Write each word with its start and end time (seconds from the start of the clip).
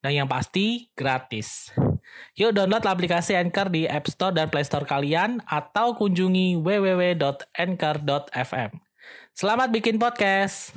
Dan 0.00 0.16
yang 0.16 0.32
pasti, 0.32 0.88
gratis. 0.96 1.76
Yuk 2.32 2.56
download 2.56 2.88
aplikasi 2.88 3.36
Anchor 3.36 3.68
di 3.68 3.84
App 3.84 4.08
Store 4.08 4.32
dan 4.32 4.48
Play 4.48 4.64
Store 4.64 4.88
kalian 4.88 5.44
atau 5.44 5.92
kunjungi 5.92 6.56
www.anchor.fm. 6.56 7.20
Selamat 9.36 9.68
bikin 9.68 10.00
podcast! 10.00 10.72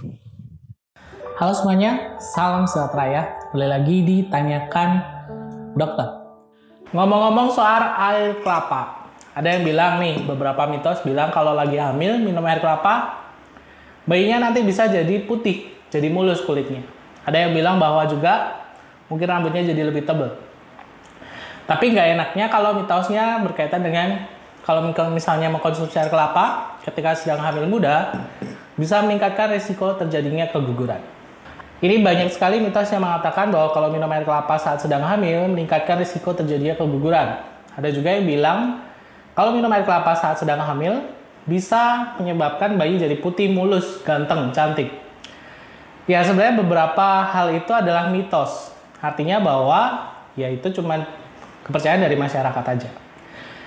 Halo 1.40 1.56
semuanya, 1.56 2.20
salam 2.20 2.68
sejahtera 2.68 3.06
ya. 3.08 3.24
Kembali 3.56 3.70
lagi 3.72 4.04
ditanyakan 4.04 4.90
dokter. 5.80 6.20
Ngomong-ngomong 6.92 7.56
soal 7.56 7.80
air 7.80 8.44
kelapa, 8.44 9.08
ada 9.32 9.48
yang 9.48 9.64
bilang 9.64 10.04
nih, 10.04 10.20
beberapa 10.28 10.68
mitos 10.68 11.00
bilang 11.00 11.32
kalau 11.32 11.56
lagi 11.56 11.80
hamil 11.80 12.20
minum 12.20 12.44
air 12.44 12.60
kelapa, 12.60 13.24
bayinya 14.04 14.52
nanti 14.52 14.68
bisa 14.68 14.92
jadi 14.92 15.24
putih, 15.24 15.72
jadi 15.88 16.12
mulus 16.12 16.44
kulitnya. 16.44 16.84
Ada 17.24 17.48
yang 17.48 17.56
bilang 17.56 17.80
bahwa 17.80 18.04
juga 18.04 18.63
mungkin 19.08 19.28
rambutnya 19.28 19.64
jadi 19.68 19.88
lebih 19.88 20.04
tebal. 20.08 20.36
Tapi 21.64 21.96
nggak 21.96 22.08
enaknya 22.20 22.46
kalau 22.52 22.76
mitosnya 22.76 23.40
berkaitan 23.40 23.80
dengan 23.84 24.28
kalau 24.64 24.96
misalnya 25.12 25.52
mengkonsumsi 25.52 25.96
air 26.00 26.08
kelapa 26.08 26.76
ketika 26.88 27.16
sedang 27.20 27.40
hamil 27.44 27.68
muda, 27.68 28.16
bisa 28.80 29.04
meningkatkan 29.04 29.52
risiko 29.52 29.92
terjadinya 29.96 30.48
keguguran. 30.48 31.04
Ini 31.84 32.00
banyak 32.00 32.32
sekali 32.32 32.64
mitos 32.64 32.88
yang 32.96 33.04
mengatakan 33.04 33.52
bahwa 33.52 33.76
kalau 33.76 33.92
minum 33.92 34.08
air 34.08 34.24
kelapa 34.24 34.56
saat 34.56 34.80
sedang 34.80 35.04
hamil 35.04 35.52
meningkatkan 35.52 36.00
risiko 36.00 36.32
terjadinya 36.32 36.80
keguguran. 36.80 37.44
Ada 37.76 37.92
juga 37.92 38.16
yang 38.16 38.24
bilang 38.24 38.60
kalau 39.36 39.52
minum 39.52 39.68
air 39.68 39.84
kelapa 39.84 40.16
saat 40.16 40.40
sedang 40.40 40.64
hamil 40.64 41.04
bisa 41.44 42.16
menyebabkan 42.24 42.80
bayi 42.80 42.96
jadi 42.96 43.20
putih, 43.20 43.52
mulus, 43.52 44.00
ganteng, 44.08 44.56
cantik. 44.56 44.96
Ya 46.08 46.24
sebenarnya 46.24 46.64
beberapa 46.64 47.28
hal 47.28 47.52
itu 47.52 47.72
adalah 47.76 48.08
mitos. 48.08 48.72
Artinya 49.04 49.44
bahwa 49.44 50.08
ya 50.40 50.48
itu 50.48 50.72
cuma 50.80 51.04
kepercayaan 51.68 52.08
dari 52.08 52.16
masyarakat 52.16 52.64
aja. 52.64 52.90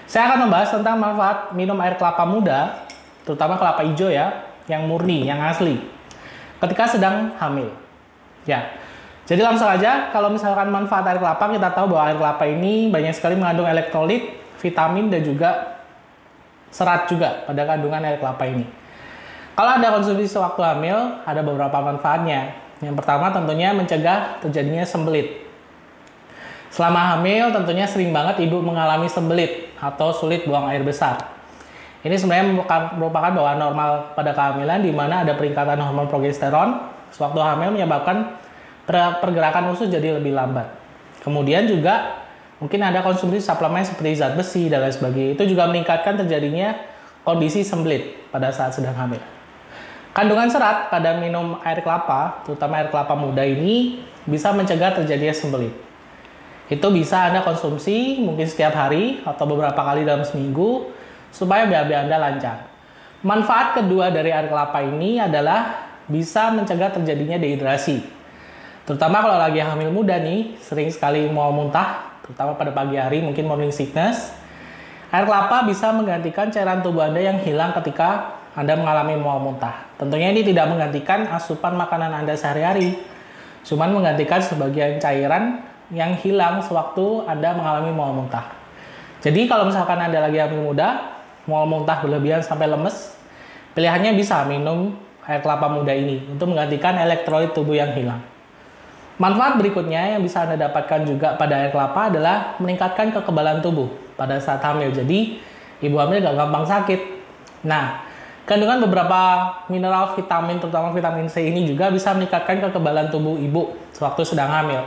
Saya 0.09 0.33
akan 0.33 0.49
membahas 0.49 0.73
tentang 0.73 0.97
manfaat 0.97 1.53
minum 1.53 1.77
air 1.85 2.01
kelapa 2.01 2.25
muda, 2.25 2.89
terutama 3.29 3.61
kelapa 3.61 3.85
hijau 3.85 4.09
ya, 4.09 4.49
yang 4.65 4.89
murni, 4.89 5.29
yang 5.29 5.37
asli, 5.45 5.77
ketika 6.65 6.97
sedang 6.97 7.37
hamil. 7.37 7.69
Ya, 8.49 8.79
jadi 9.27 9.43
langsung 9.43 9.67
aja 9.67 10.15
kalau 10.15 10.31
misalkan 10.31 10.71
manfaat 10.71 11.03
air 11.11 11.19
kelapa 11.19 11.51
kita 11.51 11.69
tahu 11.75 11.91
bahwa 11.91 12.03
air 12.07 12.17
kelapa 12.17 12.45
ini 12.47 12.89
banyak 12.95 13.11
sekali 13.11 13.35
mengandung 13.35 13.67
elektrolit, 13.67 14.39
vitamin 14.63 15.11
dan 15.11 15.27
juga 15.27 15.83
serat 16.71 17.11
juga 17.11 17.43
pada 17.43 17.67
kandungan 17.67 18.07
air 18.07 18.23
kelapa 18.23 18.47
ini. 18.47 18.63
Kalau 19.59 19.71
Anda 19.73 19.89
konsumsi 19.91 20.31
sewaktu 20.31 20.63
hamil, 20.63 21.25
ada 21.27 21.41
beberapa 21.43 21.75
manfaatnya. 21.83 22.55
Yang 22.85 22.95
pertama 23.01 23.33
tentunya 23.33 23.73
mencegah 23.73 24.41
terjadinya 24.45 24.85
sembelit. 24.85 25.45
Selama 26.69 27.17
hamil 27.17 27.49
tentunya 27.57 27.89
sering 27.89 28.13
banget 28.13 28.45
ibu 28.45 28.61
mengalami 28.61 29.09
sembelit 29.09 29.73
atau 29.81 30.13
sulit 30.13 30.45
buang 30.45 30.69
air 30.69 30.85
besar. 30.85 31.37
Ini 32.05 32.13
sebenarnya 32.21 32.53
merupakan 33.01 33.33
bawaan 33.33 33.59
normal 33.59 34.13
pada 34.13 34.37
kehamilan 34.37 34.85
di 34.85 34.93
mana 34.93 35.25
ada 35.25 35.35
peningkatan 35.35 35.81
hormon 35.81 36.07
progesteron 36.07 36.93
sewaktu 37.11 37.41
hamil 37.41 37.73
menyebabkan 37.73 38.37
pergerakan 39.25 39.73
usus 39.73 39.89
jadi 39.89 40.21
lebih 40.21 40.37
lambat. 40.37 40.69
Kemudian 41.25 41.67
juga 41.67 42.23
mungkin 42.63 42.85
ada 42.85 43.03
konsumsi 43.03 43.43
suplemen 43.43 43.83
seperti 43.83 44.21
zat 44.21 44.37
besi 44.37 44.69
dan 44.69 44.85
lain 44.85 44.95
sebagainya. 44.95 45.31
Itu 45.35 45.45
juga 45.49 45.67
meningkatkan 45.67 46.21
terjadinya 46.23 46.77
kondisi 47.27 47.67
sembelit 47.67 48.31
pada 48.31 48.55
saat 48.55 48.77
sedang 48.77 48.95
hamil. 48.95 49.19
Kandungan 50.17 50.49
serat 50.49 50.89
pada 50.89 51.21
minum 51.21 51.61
air 51.61 51.85
kelapa, 51.85 52.41
terutama 52.49 52.81
air 52.81 52.89
kelapa 52.89 53.13
muda 53.13 53.45
ini, 53.45 54.01
bisa 54.25 54.49
mencegah 54.49 54.97
terjadinya 54.97 55.37
sembelit. 55.37 55.77
Itu 56.73 56.89
bisa 56.89 57.29
Anda 57.29 57.45
konsumsi 57.45 58.25
mungkin 58.25 58.49
setiap 58.49 58.73
hari 58.73 59.21
atau 59.29 59.45
beberapa 59.45 59.77
kali 59.77 60.09
dalam 60.09 60.25
seminggu 60.25 60.89
supaya 61.29 61.69
BAB 61.69 62.09
Anda 62.09 62.17
lancar. 62.17 62.65
Manfaat 63.21 63.77
kedua 63.77 64.09
dari 64.09 64.33
air 64.33 64.49
kelapa 64.49 64.81
ini 64.81 65.21
adalah 65.21 65.85
bisa 66.09 66.49
mencegah 66.49 66.97
terjadinya 66.97 67.37
dehidrasi. 67.37 68.01
Terutama 68.89 69.21
kalau 69.21 69.37
lagi 69.37 69.61
hamil 69.61 69.93
muda 69.93 70.17
nih, 70.17 70.57
sering 70.65 70.89
sekali 70.89 71.29
mau 71.29 71.53
muntah, 71.53 72.17
terutama 72.25 72.57
pada 72.57 72.73
pagi 72.73 72.97
hari 72.97 73.21
mungkin 73.21 73.45
morning 73.45 73.69
sickness. 73.69 74.33
Air 75.13 75.29
kelapa 75.29 75.69
bisa 75.69 75.93
menggantikan 75.93 76.49
cairan 76.49 76.81
tubuh 76.81 77.05
Anda 77.05 77.21
yang 77.21 77.37
hilang 77.45 77.77
ketika 77.77 78.33
Anda 78.57 78.73
mengalami 78.73 79.21
mau 79.21 79.37
muntah. 79.37 79.85
Tentunya 80.01 80.33
ini 80.33 80.41
tidak 80.41 80.73
menggantikan 80.73 81.29
asupan 81.29 81.77
makanan 81.77 82.25
Anda 82.25 82.33
sehari-hari, 82.33 82.97
cuman 83.69 83.93
menggantikan 83.93 84.41
sebagian 84.41 84.97
cairan 84.97 85.61
yang 85.93 86.17
hilang 86.17 86.65
sewaktu 86.65 87.29
Anda 87.29 87.53
mengalami 87.53 87.93
mau 87.93 88.17
muntah. 88.17 88.49
Jadi 89.21 89.45
kalau 89.45 89.69
misalkan 89.69 90.01
Anda 90.01 90.25
lagi 90.25 90.41
hamil 90.41 90.73
muda, 90.73 91.21
mau 91.45 91.69
muntah 91.69 92.01
berlebihan 92.01 92.41
sampai 92.41 92.73
lemes, 92.73 93.13
pilihannya 93.77 94.17
bisa 94.17 94.49
minum 94.49 94.97
air 95.29 95.45
kelapa 95.45 95.69
muda 95.69 95.93
ini 95.93 96.25
untuk 96.33 96.57
menggantikan 96.57 96.97
elektrolit 96.97 97.53
tubuh 97.53 97.77
yang 97.77 97.93
hilang. 97.93 98.25
Manfaat 99.17 99.61
berikutnya 99.61 100.17
yang 100.17 100.25
bisa 100.25 100.49
Anda 100.49 100.57
dapatkan 100.69 101.05
juga 101.05 101.37
pada 101.37 101.61
air 101.61 101.73
kelapa 101.73 102.09
adalah 102.09 102.57
meningkatkan 102.57 103.13
kekebalan 103.13 103.61
tubuh 103.61 103.89
pada 104.17 104.41
saat 104.41 104.61
hamil. 104.65 104.93
Jadi, 104.93 105.41
ibu 105.81 105.97
hamil 105.97 106.21
gak 106.21 106.37
gampang 106.37 106.65
sakit. 106.69 107.01
Nah, 107.65 108.06
kandungan 108.47 108.79
beberapa 108.87 109.53
mineral 109.67 110.15
vitamin, 110.15 110.63
terutama 110.63 110.95
vitamin 110.95 111.27
C 111.27 111.51
ini 111.51 111.67
juga 111.67 111.91
bisa 111.91 112.15
meningkatkan 112.15 112.63
kekebalan 112.63 113.11
tubuh 113.11 113.37
ibu 113.37 113.75
sewaktu 113.91 114.23
sedang 114.23 114.49
hamil. 114.49 114.87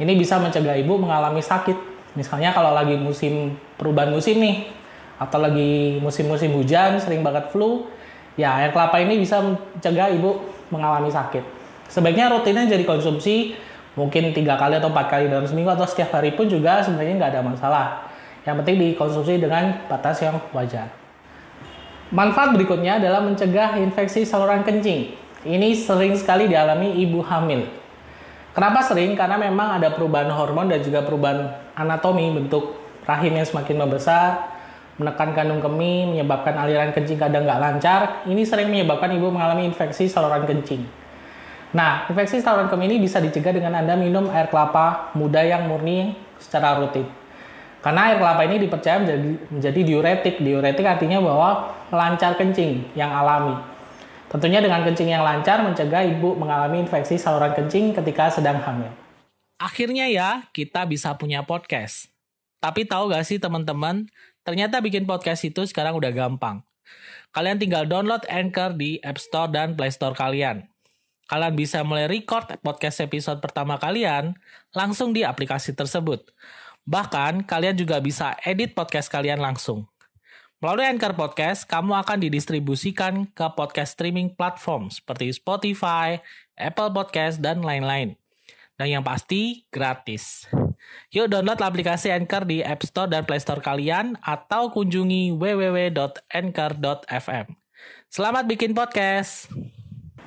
Ini 0.00 0.16
bisa 0.16 0.40
mencegah 0.40 0.74
ibu 0.80 0.96
mengalami 0.96 1.44
sakit. 1.44 1.76
Misalnya 2.16 2.56
kalau 2.56 2.72
lagi 2.72 2.96
musim 2.96 3.54
perubahan 3.76 4.10
musim 4.10 4.40
nih, 4.40 4.72
atau 5.20 5.38
lagi 5.42 6.00
musim-musim 6.00 6.54
hujan, 6.56 6.96
sering 7.02 7.20
banget 7.20 7.50
flu, 7.52 7.90
ya 8.38 8.56
air 8.56 8.70
kelapa 8.72 9.02
ini 9.02 9.20
bisa 9.20 9.42
mencegah 9.42 10.08
ibu 10.14 10.40
mengalami 10.72 11.12
sakit. 11.12 11.44
Sebaiknya 11.92 12.32
rutinnya 12.32 12.70
jadi 12.70 12.86
konsumsi 12.86 13.58
mungkin 13.98 14.30
tiga 14.30 14.54
kali 14.54 14.78
atau 14.78 14.94
empat 14.94 15.10
kali 15.10 15.26
dalam 15.26 15.44
seminggu 15.44 15.74
atau 15.74 15.84
setiap 15.84 16.14
hari 16.14 16.32
pun 16.32 16.46
juga 16.46 16.80
sebenarnya 16.80 17.14
nggak 17.18 17.30
ada 17.34 17.42
masalah. 17.42 17.86
Yang 18.46 18.56
penting 18.64 18.76
dikonsumsi 18.80 19.34
dengan 19.42 19.84
batas 19.90 20.22
yang 20.22 20.38
wajar. 20.54 21.07
Manfaat 22.08 22.56
berikutnya 22.56 22.96
adalah 22.96 23.20
mencegah 23.20 23.76
infeksi 23.76 24.24
saluran 24.24 24.64
kencing. 24.64 25.12
Ini 25.44 25.76
sering 25.76 26.16
sekali 26.16 26.48
dialami 26.48 26.96
ibu 27.04 27.20
hamil. 27.20 27.68
Kenapa 28.56 28.80
sering? 28.80 29.12
Karena 29.12 29.36
memang 29.36 29.76
ada 29.76 29.92
perubahan 29.92 30.32
hormon 30.32 30.72
dan 30.72 30.80
juga 30.80 31.04
perubahan 31.04 31.52
anatomi 31.76 32.32
bentuk 32.32 32.80
rahim 33.04 33.36
yang 33.36 33.44
semakin 33.44 33.76
membesar, 33.76 34.40
menekan 34.96 35.36
kandung 35.36 35.60
kemih, 35.60 36.16
menyebabkan 36.16 36.56
aliran 36.56 36.96
kencing 36.96 37.20
kadang 37.20 37.44
nggak 37.44 37.60
lancar. 37.60 38.00
Ini 38.24 38.40
sering 38.48 38.72
menyebabkan 38.72 39.12
ibu 39.12 39.28
mengalami 39.28 39.68
infeksi 39.68 40.08
saluran 40.08 40.48
kencing. 40.48 40.88
Nah, 41.76 42.08
infeksi 42.08 42.40
saluran 42.40 42.72
kemih 42.72 42.88
ini 42.88 43.04
bisa 43.04 43.20
dicegah 43.20 43.52
dengan 43.52 43.84
Anda 43.84 44.00
minum 44.00 44.32
air 44.32 44.48
kelapa 44.48 45.12
muda 45.12 45.44
yang 45.44 45.68
murni 45.68 46.16
secara 46.40 46.80
rutin. 46.80 47.17
Karena 47.78 48.10
air 48.10 48.16
kelapa 48.18 48.42
ini 48.44 48.56
dipercaya 48.66 48.98
menjadi, 48.98 49.28
menjadi 49.54 49.80
diuretik. 49.86 50.34
Diuretik 50.42 50.86
artinya 50.86 51.18
bahwa 51.22 51.50
melancar 51.94 52.34
kencing 52.34 52.94
yang 52.98 53.10
alami. 53.14 53.54
Tentunya 54.28 54.60
dengan 54.60 54.84
kencing 54.84 55.08
yang 55.08 55.24
lancar 55.24 55.62
mencegah 55.64 56.04
ibu 56.04 56.36
mengalami 56.36 56.84
infeksi 56.84 57.16
saluran 57.16 57.54
kencing 57.54 57.96
ketika 57.96 58.28
sedang 58.28 58.60
hamil. 58.60 58.92
Akhirnya 59.56 60.10
ya, 60.10 60.46
kita 60.52 60.84
bisa 60.84 61.14
punya 61.16 61.42
podcast. 61.46 62.10
Tapi 62.58 62.84
tahu 62.84 63.14
gak 63.14 63.22
sih 63.22 63.38
teman-teman, 63.38 64.10
Ternyata 64.48 64.80
bikin 64.80 65.04
podcast 65.04 65.44
itu 65.44 65.60
sekarang 65.68 66.00
udah 66.00 66.08
gampang. 66.08 66.64
Kalian 67.36 67.60
tinggal 67.60 67.84
download 67.84 68.24
Anchor 68.32 68.72
di 68.72 68.96
App 69.04 69.20
Store 69.20 69.44
dan 69.44 69.76
Play 69.76 69.92
Store 69.92 70.16
kalian. 70.16 70.64
Kalian 71.28 71.52
bisa 71.52 71.84
mulai 71.84 72.08
record 72.08 72.48
podcast 72.64 73.04
episode 73.04 73.44
pertama 73.44 73.76
kalian 73.76 74.32
langsung 74.72 75.12
di 75.12 75.20
aplikasi 75.20 75.76
tersebut. 75.76 76.32
Bahkan, 76.88 77.44
kalian 77.44 77.76
juga 77.76 78.00
bisa 78.00 78.32
edit 78.48 78.72
podcast 78.72 79.12
kalian 79.12 79.44
langsung. 79.44 79.84
Melalui 80.58 80.88
Anchor 80.88 81.12
Podcast, 81.12 81.68
kamu 81.68 82.00
akan 82.00 82.24
didistribusikan 82.24 83.28
ke 83.30 83.46
podcast 83.52 83.92
streaming 83.92 84.32
platform 84.32 84.88
seperti 84.88 85.36
Spotify, 85.36 86.16
Apple 86.56 86.88
Podcast, 86.96 87.44
dan 87.44 87.60
lain-lain. 87.60 88.16
Dan 88.80 88.88
yang 88.88 89.04
pasti, 89.04 89.68
gratis. 89.68 90.48
Yuk 91.12 91.28
download 91.28 91.60
aplikasi 91.60 92.08
Anchor 92.08 92.48
di 92.48 92.64
App 92.64 92.80
Store 92.88 93.12
dan 93.12 93.28
Play 93.28 93.44
Store 93.44 93.60
kalian 93.60 94.16
atau 94.24 94.72
kunjungi 94.72 95.36
www.anchor.fm. 95.36 97.46
Selamat 98.08 98.48
bikin 98.48 98.72
podcast. 98.72 99.52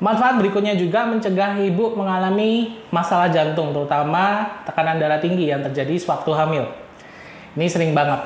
Manfaat 0.01 0.41
berikutnya 0.41 0.73
juga 0.73 1.05
mencegah 1.05 1.61
ibu 1.61 1.93
mengalami 1.93 2.81
masalah 2.89 3.29
jantung, 3.29 3.69
terutama 3.69 4.49
tekanan 4.65 4.97
darah 4.97 5.21
tinggi 5.21 5.53
yang 5.53 5.61
terjadi 5.61 5.93
sewaktu 5.93 6.33
hamil. 6.33 6.65
Ini 7.53 7.69
sering 7.69 7.93
banget. 7.93 8.17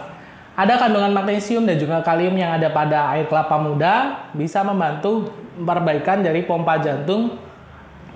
Ada 0.56 0.80
kandungan 0.80 1.12
magnesium 1.12 1.68
dan 1.68 1.76
juga 1.76 2.00
kalium 2.00 2.32
yang 2.40 2.56
ada 2.56 2.72
pada 2.72 3.12
air 3.12 3.28
kelapa 3.28 3.60
muda 3.60 4.24
bisa 4.32 4.64
membantu 4.64 5.36
perbaikan 5.60 6.24
dari 6.24 6.48
pompa 6.48 6.80
jantung 6.80 7.36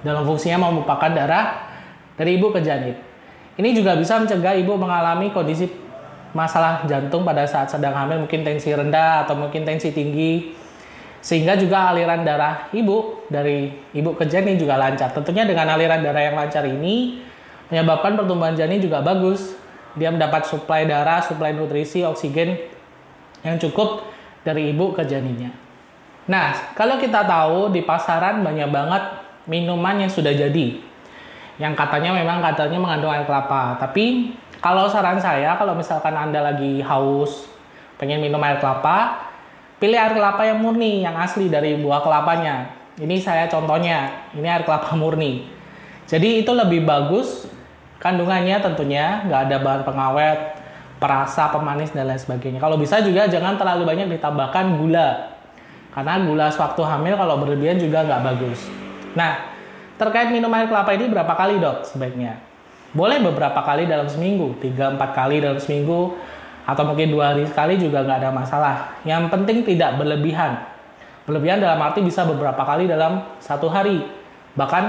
dalam 0.07 0.23
fungsinya 0.23 0.71
memupakan 0.71 1.11
darah 1.11 1.67
dari 2.15 2.39
ibu 2.39 2.55
ke 2.55 2.63
janin. 2.63 2.95
Ini 3.59 3.75
juga 3.75 3.99
bisa 3.99 4.23
mencegah 4.23 4.55
ibu 4.55 4.79
mengalami 4.79 5.35
kondisi 5.35 5.67
masalah 6.31 6.87
jantung 6.87 7.27
pada 7.27 7.43
saat 7.43 7.67
sedang 7.67 7.91
hamil, 7.91 8.23
mungkin 8.23 8.47
tensi 8.47 8.71
rendah 8.71 9.27
atau 9.27 9.35
mungkin 9.35 9.67
tensi 9.67 9.91
tinggi. 9.91 10.55
Sehingga 11.19 11.59
juga 11.59 11.91
aliran 11.91 12.23
darah 12.23 12.71
ibu 12.71 13.27
dari 13.27 13.71
ibu 13.91 14.15
ke 14.15 14.23
janin 14.27 14.55
juga 14.55 14.79
lancar. 14.79 15.11
Tentunya 15.11 15.43
dengan 15.43 15.67
aliran 15.75 15.99
darah 15.99 16.23
yang 16.23 16.35
lancar 16.39 16.63
ini 16.63 17.19
menyebabkan 17.67 18.15
pertumbuhan 18.15 18.55
janin 18.55 18.79
juga 18.79 19.03
bagus. 19.03 19.55
Dia 19.99 20.13
mendapat 20.13 20.47
suplai 20.47 20.87
darah, 20.87 21.19
suplai 21.19 21.51
nutrisi, 21.51 22.05
oksigen 22.07 22.55
yang 23.43 23.59
cukup 23.59 24.07
dari 24.47 24.71
ibu 24.71 24.95
ke 24.95 25.03
janinnya. 25.03 25.51
Nah, 26.29 26.75
kalau 26.77 27.01
kita 27.01 27.25
tahu 27.25 27.73
di 27.73 27.83
pasaran 27.83 28.45
banyak 28.45 28.69
banget 28.69 29.03
minuman 29.49 30.05
yang 30.05 30.11
sudah 30.11 30.31
jadi 30.31 30.89
yang 31.59 31.75
katanya 31.75 32.15
memang 32.15 32.39
katanya 32.39 32.79
mengandung 32.79 33.11
air 33.11 33.27
kelapa. 33.27 33.75
Tapi 33.75 34.31
kalau 34.63 34.87
saran 34.87 35.19
saya, 35.19 35.59
kalau 35.59 35.75
misalkan 35.75 36.15
Anda 36.15 36.39
lagi 36.39 36.79
haus, 36.79 37.51
pengen 37.99 38.23
minum 38.23 38.39
air 38.39 38.63
kelapa, 38.63 39.28
pilih 39.79 39.97
air 39.97 40.13
kelapa 40.13 40.45
yang 40.45 40.59
murni, 40.61 41.01
yang 41.01 41.15
asli 41.15 41.47
dari 41.47 41.79
buah 41.79 42.03
kelapanya. 42.03 42.75
Ini 42.99 43.15
saya 43.23 43.47
contohnya, 43.47 44.29
ini 44.35 44.45
air 44.45 44.67
kelapa 44.67 44.93
murni. 44.93 45.47
Jadi 46.05 46.43
itu 46.43 46.51
lebih 46.51 46.83
bagus 46.83 47.47
kandungannya 48.03 48.59
tentunya, 48.59 49.23
nggak 49.25 49.41
ada 49.49 49.57
bahan 49.63 49.81
pengawet, 49.87 50.39
perasa, 50.99 51.47
pemanis, 51.49 51.95
dan 51.95 52.11
lain 52.11 52.19
sebagainya. 52.19 52.59
Kalau 52.59 52.75
bisa 52.75 52.99
juga 52.99 53.25
jangan 53.31 53.55
terlalu 53.55 53.87
banyak 53.87 54.19
ditambahkan 54.19 54.75
gula. 54.77 55.39
Karena 55.95 56.21
gula 56.21 56.51
sewaktu 56.51 56.83
hamil 56.85 57.15
kalau 57.17 57.39
berlebihan 57.39 57.79
juga 57.79 58.03
nggak 58.03 58.21
bagus. 58.21 58.67
Nah, 59.17 59.59
Terkait 59.99 60.31
minum 60.31 60.47
air 60.55 60.71
kelapa 60.71 60.95
ini 60.95 61.11
berapa 61.11 61.35
kali 61.35 61.59
dok 61.59 61.83
sebaiknya? 61.83 62.39
Boleh 62.95 63.19
beberapa 63.19 63.59
kali 63.59 63.83
dalam 63.83 64.07
seminggu, 64.07 64.55
3-4 64.63 64.95
kali 65.11 65.43
dalam 65.43 65.59
seminggu, 65.59 66.15
atau 66.65 66.83
mungkin 66.87 67.11
dua 67.11 67.33
hari 67.33 67.47
sekali 67.47 67.79
juga 67.79 68.03
nggak 68.03 68.19
ada 68.23 68.31
masalah. 68.31 68.75
Yang 69.03 69.31
penting 69.31 69.63
tidak 69.63 69.99
berlebihan. 69.99 70.63
Berlebihan 71.27 71.61
dalam 71.61 71.79
arti 71.83 72.01
bisa 72.01 72.25
beberapa 72.25 72.59
kali 72.63 72.89
dalam 72.89 73.23
satu 73.37 73.69
hari. 73.69 74.03
Bahkan 74.57 74.83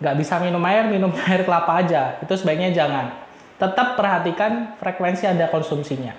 nggak 0.00 0.16
bisa 0.18 0.40
minum 0.40 0.62
air, 0.64 0.86
minum 0.88 1.12
air 1.28 1.44
kelapa 1.44 1.84
aja. 1.84 2.18
Itu 2.20 2.34
sebaiknya 2.34 2.72
jangan. 2.72 3.14
Tetap 3.60 3.94
perhatikan 3.94 4.78
frekuensi 4.80 5.28
Anda 5.28 5.48
konsumsinya. 5.48 6.16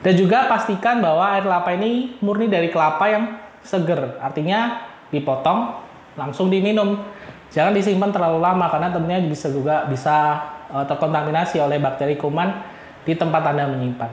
Dan 0.00 0.12
juga 0.14 0.46
pastikan 0.46 1.00
bahwa 1.00 1.32
air 1.34 1.44
kelapa 1.44 1.72
ini 1.74 2.20
murni 2.20 2.46
dari 2.46 2.68
kelapa 2.68 3.04
yang 3.08 3.24
seger. 3.64 4.20
Artinya 4.20 4.84
dipotong, 5.08 5.82
langsung 6.14 6.52
diminum 6.52 7.00
Jangan 7.56 7.72
disimpan 7.72 8.10
terlalu 8.10 8.42
lama 8.42 8.66
karena 8.68 8.88
tentunya 8.90 9.18
bisa 9.22 9.48
juga 9.48 9.86
bisa 9.86 10.44
uh, 10.68 10.84
terkontaminasi 10.84 11.62
oleh 11.62 11.78
bakteri 11.78 12.18
kuman 12.18 12.52
di 13.06 13.14
tempat 13.14 13.54
Anda 13.54 13.70
menyimpan. 13.70 14.10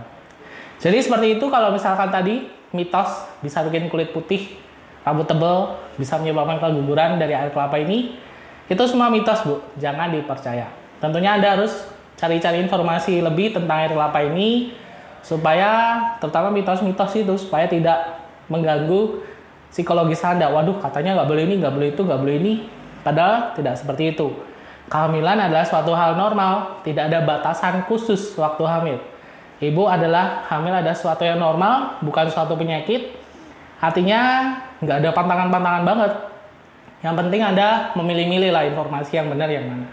Jadi 0.77 0.97
seperti 1.01 1.41
itu 1.41 1.45
kalau 1.49 1.73
misalkan 1.73 2.13
tadi 2.13 2.47
mitos 2.71 3.27
bisa 3.41 3.65
bikin 3.65 3.89
kulit 3.89 4.13
putih, 4.13 4.55
rambut 5.01 5.25
tebal, 5.25 5.81
bisa 5.97 6.15
menyebabkan 6.21 6.61
keguguran 6.61 7.17
dari 7.17 7.33
air 7.33 7.49
kelapa 7.49 7.81
ini, 7.81 8.15
itu 8.69 8.83
semua 8.87 9.09
mitos 9.09 9.41
Bu, 9.43 9.59
jangan 9.81 10.13
dipercaya. 10.13 10.69
Tentunya 11.01 11.35
Anda 11.35 11.59
harus 11.59 11.89
cari-cari 12.15 12.63
informasi 12.63 13.19
lebih 13.19 13.51
tentang 13.51 13.83
air 13.83 13.91
kelapa 13.91 14.23
ini 14.23 14.71
supaya 15.23 15.99
terutama 16.19 16.51
mitos-mitos 16.51 17.15
itu 17.15 17.33
supaya 17.39 17.65
tidak 17.67 18.21
mengganggu 18.51 19.23
psikologis 19.71 20.21
Anda. 20.23 20.51
Waduh, 20.51 20.77
katanya 20.83 21.19
nggak 21.19 21.29
boleh 21.31 21.43
ini, 21.47 21.55
nggak 21.63 21.73
boleh 21.73 21.89
itu, 21.95 22.01
nggak 22.03 22.19
boleh 22.21 22.35
ini. 22.37 22.53
Padahal 23.03 23.55
tidak 23.55 23.75
seperti 23.79 24.15
itu. 24.15 24.31
Kehamilan 24.93 25.49
adalah 25.49 25.65
suatu 25.65 25.89
hal 25.97 26.13
normal, 26.13 26.85
tidak 26.85 27.09
ada 27.09 27.25
batasan 27.25 27.81
khusus 27.89 28.37
waktu 28.37 28.61
hamil. 28.61 28.97
Ibu 29.57 29.89
adalah 29.89 30.45
hamil 30.53 30.69
ada 30.69 30.93
suatu 30.93 31.25
yang 31.25 31.41
normal, 31.41 31.97
bukan 32.05 32.29
suatu 32.29 32.53
penyakit. 32.53 33.09
Artinya 33.81 34.53
nggak 34.85 35.01
ada 35.01 35.09
pantangan-pantangan 35.17 35.81
banget. 35.81 36.11
Yang 37.01 37.15
penting 37.25 37.41
Anda 37.41 37.89
memilih-milih 37.97 38.53
lah 38.53 38.69
informasi 38.69 39.17
yang 39.17 39.33
benar 39.33 39.49
yang 39.49 39.65
mana. 39.65 39.89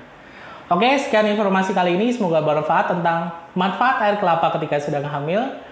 Oke, 0.68 0.86
sekian 1.00 1.32
informasi 1.32 1.72
kali 1.72 1.96
ini. 1.96 2.12
Semoga 2.12 2.44
bermanfaat 2.44 2.92
tentang 2.92 3.32
manfaat 3.56 4.04
air 4.04 4.20
kelapa 4.20 4.52
ketika 4.60 4.84
sedang 4.84 5.08
hamil. 5.08 5.64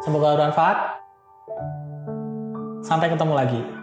Semoga 0.00 0.40
bermanfaat. 0.40 1.04
Sampai 2.80 3.12
ketemu 3.12 3.34
lagi. 3.36 3.77